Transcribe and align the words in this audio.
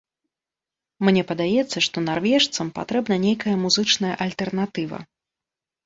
Мне 1.07 1.21
падаецца, 1.33 1.77
што 1.87 1.97
нарвежцам 2.09 2.73
патрэбна 2.81 3.15
нейкая 3.29 3.55
музычная 3.69 4.15
альтэрнатыва. 4.29 4.99